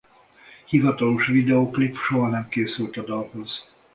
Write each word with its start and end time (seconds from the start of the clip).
Hivatalos 0.65 1.27
videóklip 1.27 1.95
soha 1.97 2.29
nem 2.29 2.49
készült 2.49 2.97
a 2.97 3.03
dalhoz. 3.03 3.67